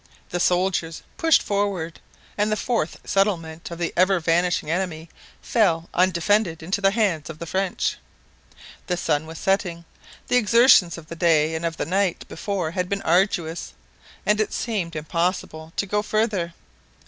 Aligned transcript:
The 0.29 0.39
soldiers 0.39 1.03
pushed 1.17 1.43
forward, 1.43 1.99
and 2.35 2.51
the 2.51 2.57
fourth 2.57 2.99
settlement 3.07 3.69
of 3.69 3.77
the 3.77 3.93
ever 3.95 4.19
vanishing 4.19 4.71
enemy 4.71 5.09
fell 5.43 5.89
undefended 5.93 6.63
into 6.63 6.81
the 6.81 6.89
hands 6.89 7.29
of 7.29 7.37
the 7.37 7.45
French. 7.45 7.97
The 8.87 8.97
sun 8.97 9.27
was 9.27 9.37
setting; 9.37 9.85
the 10.27 10.37
exertions 10.37 10.97
of 10.97 11.05
the 11.05 11.15
day 11.15 11.53
and 11.53 11.63
of 11.67 11.77
the 11.77 11.85
night 11.85 12.27
before 12.27 12.71
had 12.71 12.89
been 12.89 13.03
arduous, 13.03 13.73
and 14.25 14.41
it 14.41 14.53
seemed 14.53 14.95
impossible 14.95 15.71
to 15.75 15.85
go 15.85 16.01
farther. 16.01 16.55